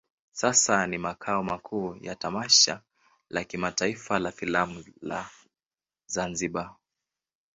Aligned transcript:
Sasa 0.31 0.87
ni 0.87 0.97
makao 0.97 1.43
makuu 1.43 1.95
ya 2.01 2.15
tamasha 2.15 2.81
la 3.29 3.43
kimataifa 3.43 4.19
la 4.19 4.31
filamu 4.31 4.83
la 5.01 5.29
Zanzibar. 6.07 6.75